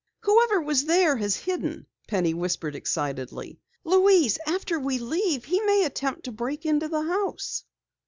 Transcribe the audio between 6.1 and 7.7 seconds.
to break into the house!"